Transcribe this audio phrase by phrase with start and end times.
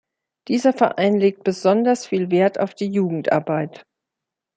[0.47, 3.83] Dieser Verein legt besonders viel Wert auf die Jugendarbeit.